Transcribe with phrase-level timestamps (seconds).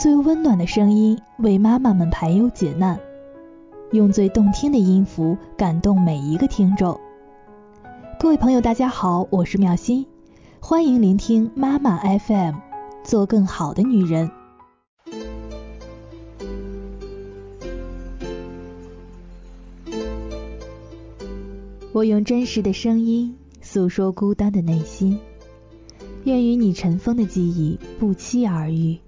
[0.00, 2.98] 最温暖的声音为妈妈们排忧解难，
[3.92, 6.98] 用最动听的音符感动每一个听众。
[8.18, 10.06] 各位朋友，大家好，我是妙心，
[10.58, 12.54] 欢迎聆听妈妈 FM，
[13.04, 14.30] 做更好的女人。
[21.92, 25.18] 我用真实的声音诉说孤单的内心，
[26.24, 28.98] 愿与你尘封的记忆不期而遇。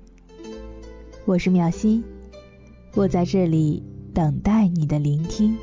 [1.25, 2.03] 我是妙心，
[2.95, 3.81] 我在这里
[4.13, 5.57] 等待你的聆听。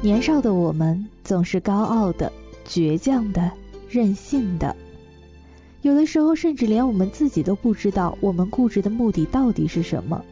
[0.00, 2.32] 年少的我们总是高傲的、
[2.64, 3.50] 倔强的、
[3.88, 4.76] 任性的，
[5.80, 10.24] 有的时候甚至连我们自己都不知道我们固执的目的到底是什么。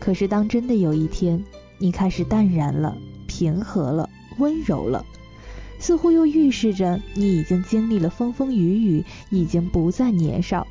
[0.00, 1.44] 可是当真的有一天，
[1.78, 2.98] 你开始淡然了、
[3.28, 5.06] 平和了、温柔了，
[5.78, 10.66] 似乎又预示着你已经经历了风风雨雨，已经不再年少。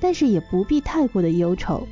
[0.00, 1.86] 但是也不必太过的忧愁，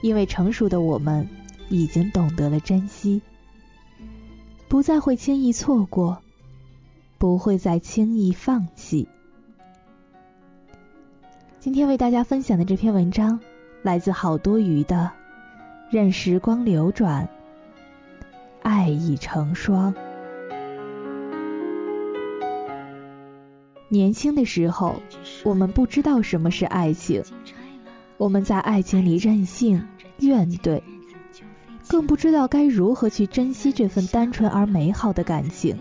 [0.00, 1.28] 因为成熟的我们
[1.68, 3.22] 已经懂得了珍惜，
[4.68, 6.18] 不再会轻易错过，
[7.18, 9.08] 不会再轻易放弃。
[11.60, 13.40] 今天为大家分享的这篇文章
[13.82, 15.10] 来自好多余的
[15.94, 17.28] 《任时光流转，
[18.62, 19.94] 爱已成霜》。
[23.90, 25.00] 年轻的时候，
[25.44, 27.24] 我们不知道什么是爱情，
[28.18, 29.86] 我们在爱情里任性、
[30.18, 30.82] 怨怼，
[31.86, 35.78] 更不知道该如何去珍惜这份单纯而美好的感情，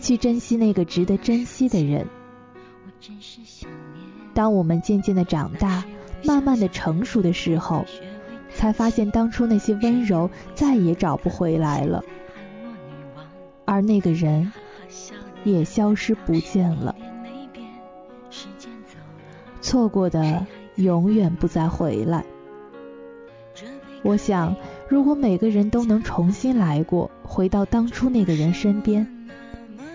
[0.00, 2.06] 去珍惜那个值得珍惜的人。
[4.32, 5.84] 当我们渐渐的长大，
[6.24, 7.84] 慢慢的成熟的时候，
[8.54, 12.02] 才发现当初那些温柔再也找不回来了，
[13.66, 14.50] 而那个人
[15.44, 16.96] 也消失不见了。
[19.60, 20.46] 错过的
[20.78, 22.24] 永远不再回来。
[24.02, 24.54] 我想，
[24.88, 29.28] 如果每个人都能重新来过，回到当初那个人身边，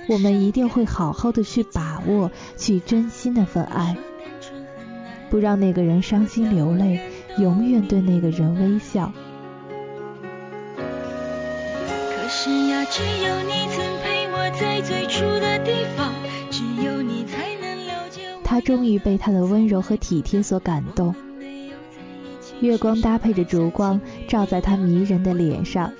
[0.09, 3.95] 我们一定会好好的去把握、去珍惜那份爱，
[5.29, 7.00] 不让那个人伤心流泪，
[7.38, 9.11] 永远对那个人微笑。
[10.75, 16.12] 可是呀，只有你曾陪我在最初的地方，
[18.63, 21.13] 终于被他的温柔和体贴所感动，
[22.62, 25.91] 月光搭配着烛光，照在他迷人的脸上。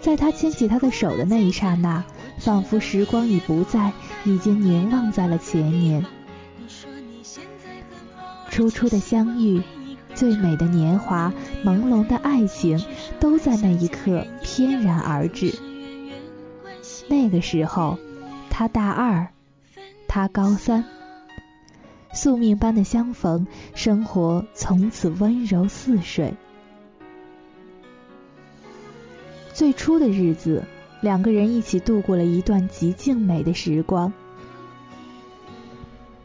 [0.00, 2.04] 在他牵起他的手的那一刹那，
[2.38, 3.92] 仿佛时光已不在，
[4.24, 6.04] 已经凝望在了前年。
[8.50, 9.62] 初初的相遇，
[10.14, 11.32] 最美的年华，
[11.64, 12.84] 朦胧的爱情，
[13.20, 15.54] 都在那一刻翩然而至。
[17.08, 17.96] 那个时候，
[18.50, 19.28] 他大二，
[20.08, 20.84] 他高三。
[22.12, 26.34] 宿命般的相逢，生活从此温柔似水。
[29.54, 30.64] 最初的日子，
[31.00, 34.12] 两个人一起度过了一段极静美的时光。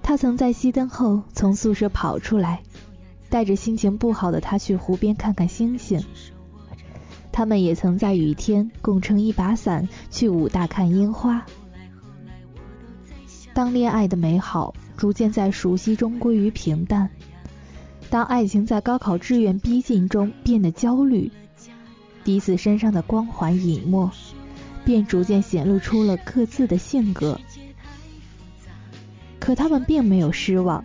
[0.03, 2.63] 他曾在熄灯后从宿舍跑出来，
[3.29, 6.03] 带着心情不好的他去湖边看看星星。
[7.31, 11.45] 他们也曾在雨天共撑一把伞去武大看樱花。
[13.53, 14.73] 当恋爱的美好。
[14.97, 17.09] 逐渐在熟悉中归于平淡。
[18.09, 21.31] 当爱情在高考志愿逼近中变得焦虑，
[22.23, 24.09] 彼此身上的光环隐没，
[24.83, 27.39] 便逐渐显露出了各自的性格。
[29.39, 30.83] 可他们并没有失望，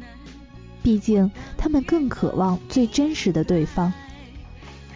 [0.83, 3.93] 毕竟他们更渴望最真实的对方。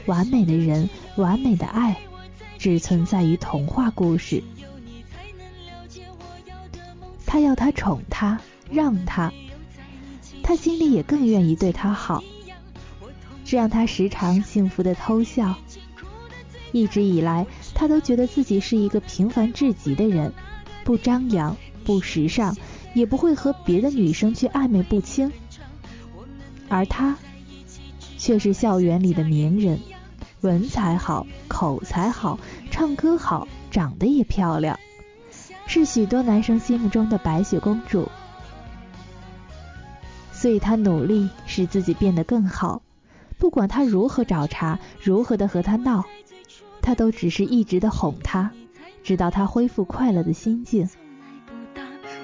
[0.04, 1.96] 完美的人，完美的爱，
[2.58, 4.42] 只存在于童话故事。
[7.24, 8.40] 他要他宠他。
[8.70, 9.32] 让他，
[10.42, 12.22] 他心里也更愿意对他好，
[13.44, 15.56] 这让他时常幸福的偷笑。
[16.72, 20.32] 一直以来，他都觉得自己是一个平凡至极的人，
[20.84, 22.56] 不张扬，不时尚，
[22.92, 25.32] 也不会和别的女生去暧昧不清。
[26.68, 27.16] 而他，
[28.18, 29.78] 却是校园里的名人，
[30.40, 32.38] 文采好，口才好，
[32.70, 34.78] 唱歌好，长得也漂亮，
[35.66, 38.10] 是许多男生心目中的白雪公主。
[40.38, 42.82] 所以他努力使自己变得更好，
[43.38, 46.04] 不管他如何找茬，如何的和他闹，
[46.82, 48.50] 他都只是一直的哄他，
[49.02, 50.88] 直到他恢复快乐的心境。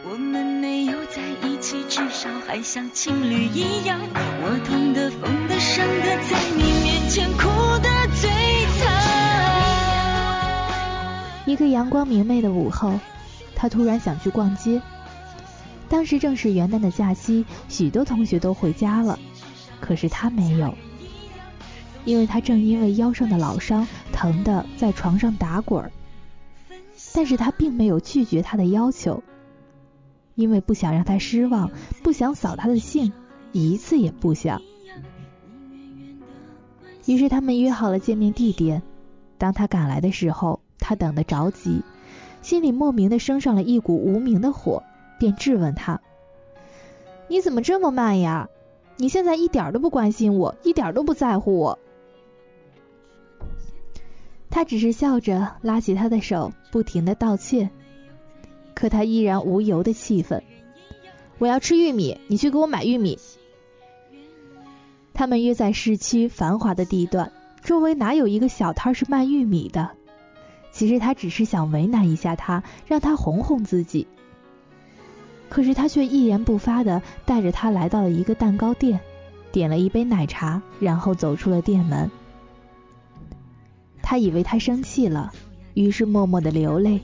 [0.05, 3.99] 我们没有在一起，至少还像情侣一样。
[4.15, 7.49] 我痛的、疯的、伤的，在你面前哭
[7.79, 7.89] 的
[8.21, 8.29] 最
[8.79, 8.93] 惨。
[11.47, 12.93] 一个阳光明媚的午后，
[13.55, 14.83] 他突然想去逛街。
[15.93, 19.19] 当时正是元旦的假期，许多同学都回家了，
[19.79, 20.75] 可是他没有，
[22.07, 25.93] 因为他正因为腰上的老伤疼得在床上打滚儿。
[27.13, 29.23] 但是他并没有拒绝他的要求，
[30.35, 31.71] 因为不想让他失望，
[32.03, 33.13] 不想扫他的兴，
[33.53, 34.63] 一次也不想。
[37.05, 38.83] 于是他们约好了见面地点。
[39.37, 41.83] 当他赶来的时候，他等得着急，
[42.41, 44.83] 心里莫名的升上了一股无名的火。
[45.23, 46.01] 便质问他
[47.31, 48.49] ：“你怎么这么慢呀？
[48.97, 51.79] 你现在一点都不关心我，一点都不在乎我。”
[54.51, 57.71] 他只是笑着拉起他的手，不停的道歉。
[58.75, 60.43] 可他依然无由的气愤
[61.39, 63.17] ：“我要吃玉米，你去给我买玉米。”
[65.15, 67.31] 他们约在市区繁华的地段，
[67.63, 69.93] 周围哪有一个小摊是卖玉米的？
[70.73, 74.09] 其实他只是想为难一下他，让他哄哄自己。
[75.53, 79.01] 可是他却一言不发的带着他来到了一个蛋糕店，
[79.53, 82.11] 点了一杯奶茶，然后走出了店门。
[84.01, 85.31] 他以为他生气了，
[85.75, 87.03] 于是默默的流泪，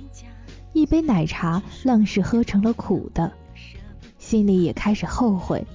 [0.72, 3.34] 一杯奶茶愣是喝成了苦的，
[4.18, 5.66] 心里也开始后悔。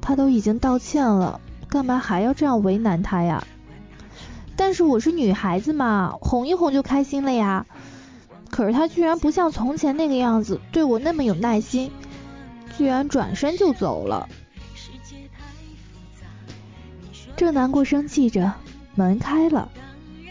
[0.00, 3.46] 他都已经道歉了，干嘛还要这样为难他呀？
[4.56, 7.66] 但是我是女孩子嘛，哄一哄就开心了呀。
[8.58, 11.92] 可是他居然不像从前那个样子对我那么有耐心，
[12.76, 14.28] 居然转身就走了。
[17.36, 18.52] 正难过生气着，
[18.96, 19.70] 门开了，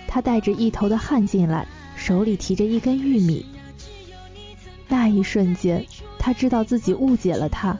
[0.09, 1.65] 他带着一头的汗进来，
[1.95, 3.45] 手里提着一根玉米。
[4.89, 5.85] 那一瞬间，
[6.19, 7.77] 他知道自己误解了他，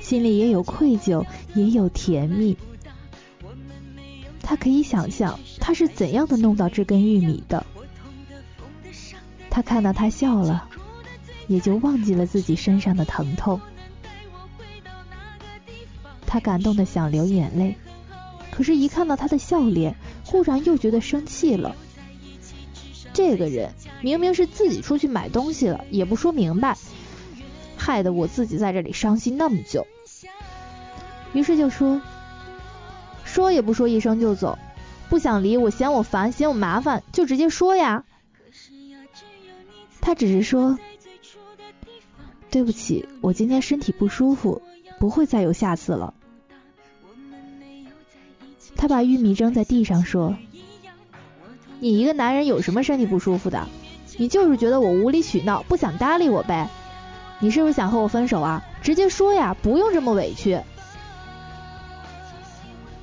[0.00, 2.54] 心里也有愧疚，也有甜蜜。
[4.42, 7.64] 他可以想象他是怎样的弄到这根玉米的。
[9.56, 10.68] 他看到他笑了，
[11.46, 13.58] 也就忘记了自己身上的疼痛。
[16.26, 17.74] 他感动的想流眼泪，
[18.50, 21.74] 可是，一看到他的笑脸，忽然又觉得生气了。
[23.14, 23.72] 这个人
[24.02, 26.76] 明明是自己出去买东西了，也不说明白，
[27.78, 29.86] 害得我自己在这里伤心那么久。
[31.32, 32.02] 于是就说，
[33.24, 34.58] 说也不说一声就走，
[35.08, 38.04] 不想理我，嫌我烦，嫌我麻烦，就直接说呀。
[40.06, 40.78] 他只是说
[42.48, 44.62] ：“对不起，我今天身体不舒服，
[45.00, 46.14] 不会再有下次了。”
[48.76, 50.36] 他把玉米扔在地上说
[51.82, 53.66] ：“你一个男人有什么身体不舒服的？
[54.16, 56.70] 你就是觉得我无理取闹，不想搭理我呗？
[57.40, 58.62] 你是不是想和我分手啊？
[58.82, 60.60] 直接说呀，不用这么委屈。”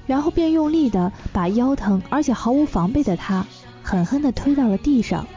[0.07, 3.45] 然后便用力的把腰疼而且毫无防备的他
[3.81, 5.27] 狠狠的推到了地上。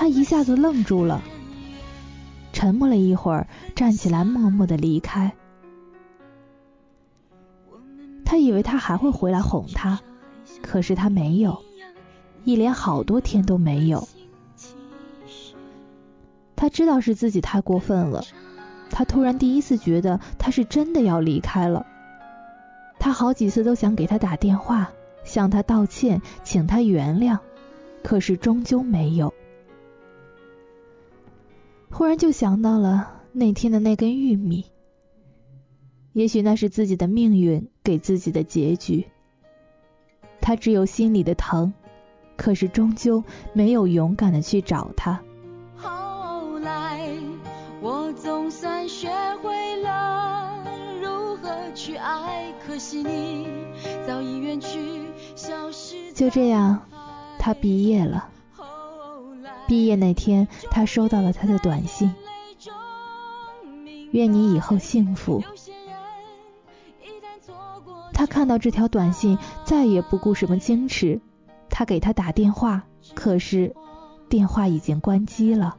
[0.00, 1.20] 他一下子愣住了，
[2.54, 5.36] 沉默了一会儿，站起来，默默的离开。
[8.24, 10.00] 他以为他还会回来哄他，
[10.62, 11.62] 可是他没有，
[12.44, 14.08] 一连好多天都没有。
[16.56, 18.24] 他知道是自己太过分了，
[18.88, 21.84] 他突然第一次觉得他是真的要离开了。
[22.98, 24.92] 他好几次都想给他打电话，
[25.24, 27.40] 向他道歉，请他原谅，
[28.02, 29.34] 可是终究没有。
[32.00, 34.64] 忽然就想到了那天的那根玉米，
[36.14, 39.06] 也许那是自己的命运给自己的结局。
[40.40, 41.74] 他只有心里的疼，
[42.38, 45.20] 可是终究没有勇敢的去找他。
[45.76, 47.06] 后来
[47.82, 49.10] 我总算学
[49.42, 50.64] 会了
[51.02, 53.46] 如何去爱，可惜你
[54.06, 55.02] 早已远去，
[55.36, 56.14] 消失。
[56.14, 56.80] 就这样，
[57.38, 58.30] 他毕业了。
[59.70, 62.12] 毕业那天，他收到了他的短信，
[64.10, 65.44] 愿你以后幸福。
[68.12, 71.20] 他看到这条短信，再也不顾什么矜持，
[71.68, 72.82] 他给他打电话，
[73.14, 73.76] 可是
[74.28, 75.76] 电话已经关机了。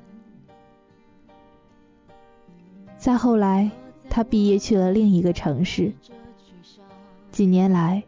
[2.98, 3.72] 再后来，
[4.10, 5.92] 他毕业去了另一个城市，
[7.34, 8.04] 几年来，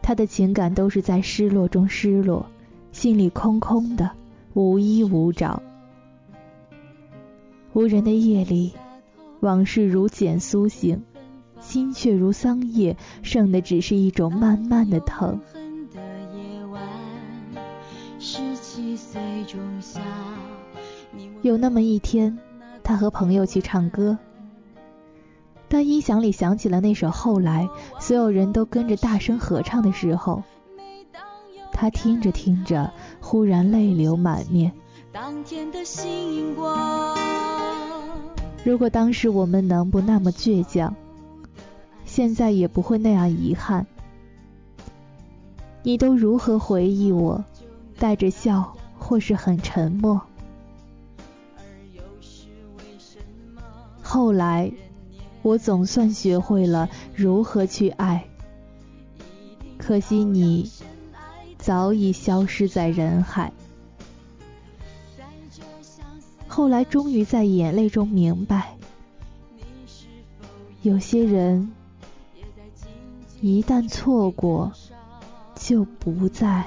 [0.00, 2.46] 他的情感都是在失落中失落，
[2.92, 4.12] 心里空空的。
[4.54, 5.60] 无依无找，
[7.72, 8.72] 无人的夜里，
[9.40, 11.02] 往事如茧苏醒，
[11.60, 15.40] 心却如桑叶，剩的只是一种慢慢的疼。
[21.42, 22.38] 有那么一天，
[22.84, 24.16] 他和朋友去唱歌，
[25.68, 27.66] 当音响里响起了那首《后来》，
[28.00, 30.44] 所有人都跟着大声合唱的时候，
[31.74, 32.90] 他听着听着。
[33.20, 34.72] 忽然泪流满面。
[38.64, 40.94] 如果当时我们能不那么倔强，
[42.04, 43.86] 现在也不会那样遗憾。
[45.82, 47.44] 你都如何回忆我？
[47.98, 50.20] 带着笑，或是很沉默。
[54.02, 54.72] 后来，
[55.42, 58.24] 我总算学会了如何去爱。
[59.76, 60.70] 可惜你
[61.64, 63.50] 早已消失在人海。
[66.46, 68.76] 后来终于在眼泪中明白，
[70.82, 71.72] 有些人
[73.40, 74.70] 一旦错过，
[75.54, 76.66] 就不在。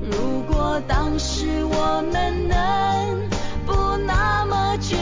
[0.00, 3.28] 如果当时我们能
[3.66, 4.94] 不那么倔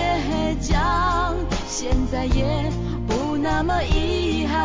[0.58, 1.36] 强，
[1.68, 2.72] 现在也
[3.06, 4.61] 不那么遗憾。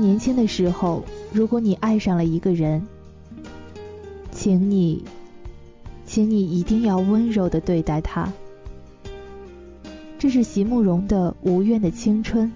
[0.00, 2.86] 年轻的时候，如果你爱上了一个人，
[4.32, 5.04] 请你，
[6.06, 8.32] 请你一定要温柔的对待他。
[10.18, 12.50] 这是席慕容的《无怨的青春》。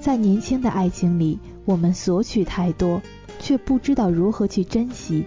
[0.00, 3.02] 在年轻的爱情里，我们索取太多，
[3.40, 5.24] 却不知道如何去珍惜。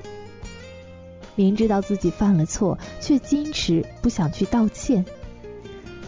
[1.35, 5.03] 明知道自己犯了错，却矜持不想去道歉；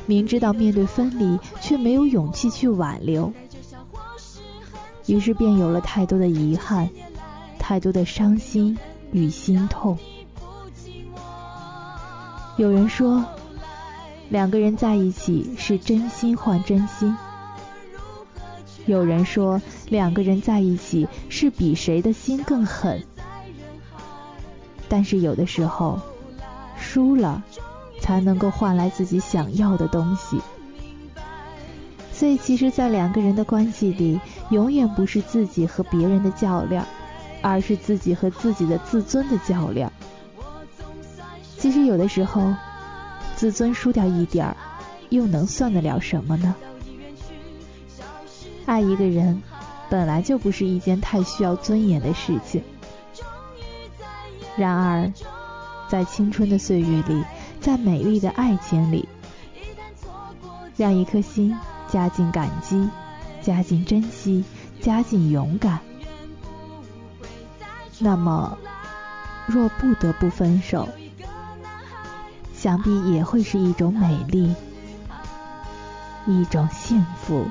[0.06, 3.34] 明知道面对分离，却没有勇气去挽留。
[5.08, 6.90] 于是便有了太多的遗憾，
[7.58, 8.78] 太多的伤心
[9.12, 9.98] 与心痛。
[12.58, 13.26] 有人说，
[14.30, 17.16] 两个人在一起是真心换真心；
[18.86, 23.04] 有人说，两个人在一起是比谁的心更狠。
[24.90, 26.00] 但是有的时候，
[26.78, 27.44] 输了
[28.02, 30.42] 才能够换来自己想要的东西。
[32.18, 34.20] 所以，其实，在两个人的关系里，
[34.50, 36.84] 永远不是自己和别人的较量，
[37.44, 39.94] 而是自己和自己的自尊的较量。
[41.60, 42.56] 其实，有的时候，
[43.36, 44.58] 自尊输掉一点，
[45.10, 46.56] 又能算得了什么呢？
[48.66, 49.40] 爱一个人，
[49.88, 52.64] 本来就不是一件太需要尊严的事情。
[54.56, 55.14] 然而，
[55.88, 57.24] 在青春的岁月里，
[57.62, 59.08] 在美丽的爱情里，
[60.76, 61.56] 让一颗心。
[61.90, 62.90] 加尽感激，
[63.42, 64.44] 加尽珍惜，
[64.82, 65.80] 加尽勇敢。
[68.00, 68.58] 那么，
[69.48, 70.90] 若不得不分手，
[72.54, 74.54] 想必也会是一种美丽，
[76.26, 77.46] 一种幸福。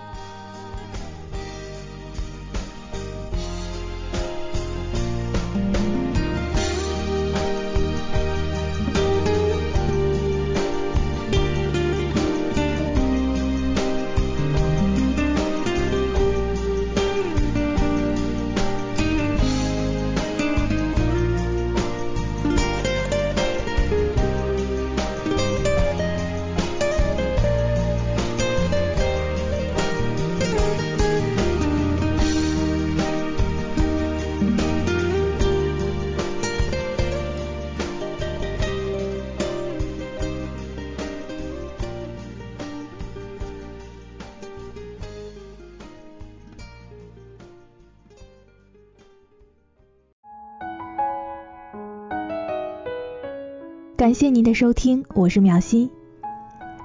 [54.07, 55.91] 感谢您的收听，我是苗西。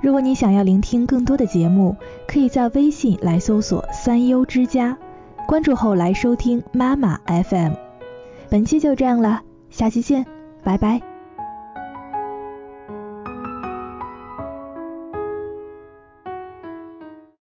[0.02, 1.96] 如果你想要聆听更多的节目，
[2.28, 4.98] 可以在微信来搜索“三优之家”，
[5.48, 7.74] 关注后来收听妈妈 FM。
[8.50, 10.26] 本期就这样了，下期见，
[10.64, 11.11] 拜拜。